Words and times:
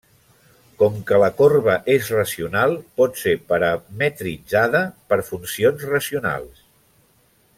Com 0.77 0.95
que 1.09 1.19
la 1.23 1.27
corba 1.41 1.75
és 1.95 2.07
racional, 2.15 2.73
pot 3.01 3.21
ser 3.25 3.35
parametritzada 3.53 4.83
per 5.13 5.21
funcions 5.31 5.89
racionals. 5.95 6.67